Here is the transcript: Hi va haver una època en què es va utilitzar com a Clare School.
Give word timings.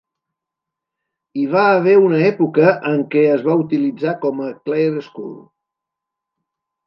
Hi 1.39 1.43
va 1.55 1.65
haver 1.73 1.93
una 2.05 2.21
època 2.29 2.71
en 2.91 3.03
què 3.15 3.21
es 3.33 3.45
va 3.49 3.57
utilitzar 3.65 4.15
com 4.23 4.41
a 4.47 4.51
Clare 4.69 5.05
School. 5.09 5.37